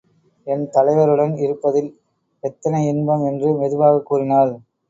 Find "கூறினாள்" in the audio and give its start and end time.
4.05-4.53